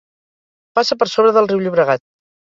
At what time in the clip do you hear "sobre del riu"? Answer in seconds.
1.11-1.61